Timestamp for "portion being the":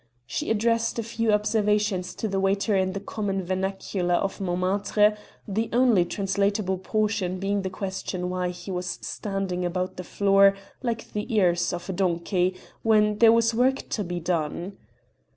6.79-7.69